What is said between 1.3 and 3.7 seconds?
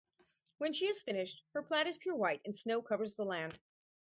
her plaid is pure white and snow covers the land.